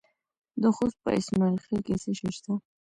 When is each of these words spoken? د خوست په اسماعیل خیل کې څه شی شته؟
د 0.61 0.63
خوست 0.75 0.97
په 1.03 1.09
اسماعیل 1.19 1.57
خیل 1.65 1.81
کې 1.87 1.95
څه 2.03 2.11
شی 2.19 2.29
شته؟ 2.37 2.53